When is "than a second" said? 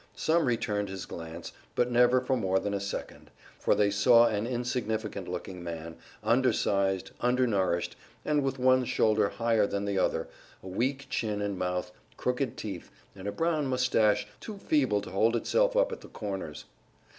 2.57-3.29